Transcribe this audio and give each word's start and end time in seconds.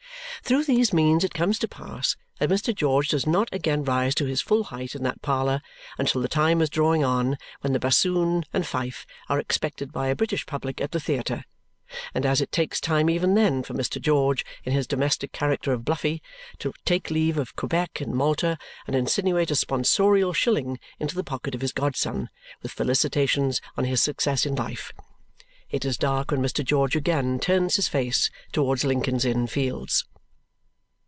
Through 0.43 0.63
these 0.65 0.91
means 0.91 1.23
it 1.23 1.35
comes 1.35 1.57
to 1.59 1.67
pass 1.67 2.17
that 2.39 2.49
Mr. 2.49 2.75
George 2.75 3.09
does 3.09 3.25
not 3.27 3.47
again 3.53 3.85
rise 3.85 4.13
to 4.15 4.25
his 4.25 4.41
full 4.41 4.65
height 4.65 4.95
in 4.95 5.03
that 5.03 5.21
parlour 5.21 5.61
until 5.99 6.19
the 6.19 6.27
time 6.27 6.61
is 6.61 6.69
drawing 6.69 7.05
on 7.05 7.37
when 7.61 7.71
the 7.71 7.79
bassoon 7.79 8.43
and 8.51 8.65
fife 8.67 9.05
are 9.29 9.39
expected 9.39 9.93
by 9.93 10.07
a 10.07 10.15
British 10.15 10.45
public 10.45 10.81
at 10.81 10.91
the 10.91 10.99
theatre; 10.99 11.45
and 12.13 12.25
as 12.25 12.41
it 12.41 12.51
takes 12.51 12.81
time 12.81 13.09
even 13.09 13.33
then 13.35 13.63
for 13.63 13.73
Mr. 13.75 14.01
George, 14.01 14.43
in 14.65 14.73
his 14.73 14.87
domestic 14.87 15.31
character 15.31 15.71
of 15.71 15.85
Bluffy, 15.85 16.21
to 16.57 16.73
take 16.83 17.09
leave 17.11 17.37
of 17.37 17.55
Quebec 17.55 18.01
and 18.01 18.13
Malta 18.13 18.57
and 18.87 18.95
insinuate 18.95 19.51
a 19.51 19.55
sponsorial 19.55 20.33
shilling 20.33 20.79
into 20.99 21.15
the 21.15 21.23
pocket 21.23 21.55
of 21.55 21.61
his 21.61 21.71
godson 21.71 22.29
with 22.61 22.73
felicitations 22.73 23.61
on 23.77 23.85
his 23.85 24.01
success 24.03 24.45
in 24.45 24.55
life, 24.55 24.91
it 25.69 25.85
is 25.85 25.97
dark 25.97 26.31
when 26.31 26.41
Mr. 26.41 26.65
George 26.65 26.95
again 26.95 27.39
turns 27.39 27.77
his 27.77 27.87
face 27.87 28.29
towards 28.51 28.83
Lincoln's 28.83 29.23
Inn 29.23 29.47
Fields. 29.47 30.03